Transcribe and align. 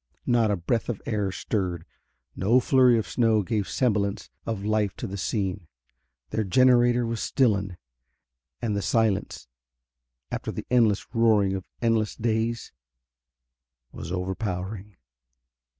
Not 0.25 0.49
a 0.49 0.55
breath 0.55 0.89
of 0.89 0.99
air 1.05 1.31
stirred; 1.31 1.85
no 2.35 2.59
flurry 2.59 2.97
of 2.97 3.07
snow 3.07 3.43
gave 3.43 3.69
semblance 3.69 4.31
of 4.47 4.65
life 4.65 4.95
to 4.95 5.05
the 5.05 5.15
scene. 5.15 5.67
Their 6.31 6.43
generator 6.43 7.05
was 7.05 7.19
stillen, 7.21 7.77
and 8.63 8.75
the 8.75 8.81
silence, 8.81 9.47
after 10.31 10.51
the 10.51 10.65
endless 10.71 11.13
roaring 11.13 11.53
of 11.53 11.65
endless 11.83 12.15
days, 12.15 12.71
was 13.91 14.11
overpowering. 14.11 14.95